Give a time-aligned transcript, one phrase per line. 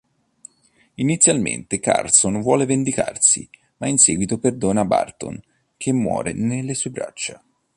[0.95, 5.39] Inizialmente Carson vuole vendicarsi, ma in seguito perdona Barton,
[5.77, 7.39] che muore nelle sue braccia.